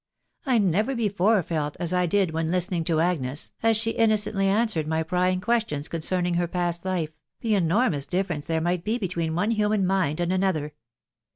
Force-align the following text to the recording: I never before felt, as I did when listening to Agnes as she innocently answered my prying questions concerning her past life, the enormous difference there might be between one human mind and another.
I 0.47 0.57
never 0.57 0.95
before 0.95 1.43
felt, 1.43 1.77
as 1.79 1.93
I 1.93 2.07
did 2.07 2.31
when 2.31 2.49
listening 2.49 2.83
to 2.85 2.99
Agnes 3.01 3.51
as 3.61 3.77
she 3.77 3.91
innocently 3.91 4.47
answered 4.47 4.87
my 4.87 5.03
prying 5.03 5.39
questions 5.39 5.87
concerning 5.87 6.33
her 6.33 6.47
past 6.47 6.83
life, 6.83 7.11
the 7.41 7.53
enormous 7.53 8.07
difference 8.07 8.47
there 8.47 8.61
might 8.61 8.83
be 8.83 8.97
between 8.97 9.35
one 9.35 9.51
human 9.51 9.85
mind 9.85 10.19
and 10.19 10.33
another. 10.33 10.73